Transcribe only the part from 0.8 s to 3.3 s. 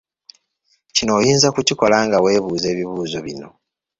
Kino oyinza okukikola nga weebuuza ebibuuzo